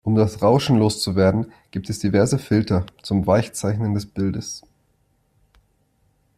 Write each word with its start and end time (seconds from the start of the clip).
Um 0.03 0.15
das 0.15 0.41
Rauschen 0.41 0.79
loszuwerden, 0.79 1.51
gibt 1.69 1.87
es 1.91 1.99
diverse 1.99 2.39
Filter 2.39 2.87
zum 3.03 3.27
Weichzeichnen 3.27 3.93
des 3.93 4.07
Bildes. 4.07 4.63